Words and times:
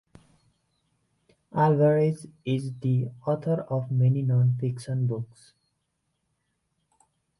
Alvarez 1.53 2.25
is 2.43 2.73
the 2.79 3.09
author 3.27 3.61
of 3.69 3.91
many 3.91 4.23
non-fiction 4.23 5.05
books. 5.05 5.53